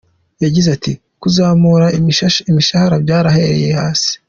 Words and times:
Yagize 0.43 0.67
ati 0.75 0.91
“Kuzamura 1.21 1.87
imishahara 2.53 2.95
byahereye 3.03 3.69
hasi. 3.79 4.11